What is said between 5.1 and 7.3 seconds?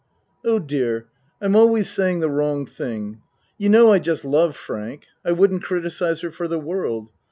I wouldn't criticize her for the world.